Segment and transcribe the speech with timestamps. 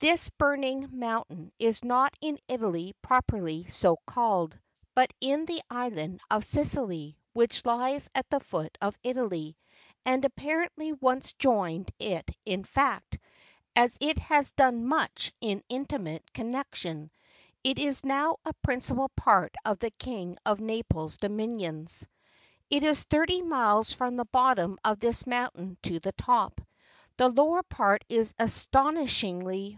[0.00, 4.56] This burning m juntain is not in Italy properly so called,
[4.94, 9.56] but in the island of Sicily; which lies at the foot of Italy,
[10.06, 13.18] and apparently once joined it in fact,
[13.74, 17.10] as it has done much in intimate con¬ nexion:
[17.64, 22.06] it is now a principal part of the King of Naples' dominions.
[22.70, 26.60] It is thirty miles from the bottom of this moun tain to the top.
[27.16, 29.64] The lower part is astonishingly 4G ITALY.